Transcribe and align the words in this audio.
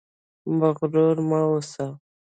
مغرور 0.59 1.15
مه 1.29 1.39
اوسئ 1.49 1.89